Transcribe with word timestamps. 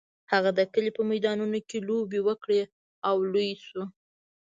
هغه 0.31 0.49
د 0.57 0.61
کلي 0.73 0.91
په 0.97 1.01
میدانونو 1.11 1.57
کې 1.69 1.77
لوبې 1.89 2.19
وکړې 2.27 2.61
او 3.09 3.15
لوی 3.31 3.49
شو. 3.65 3.83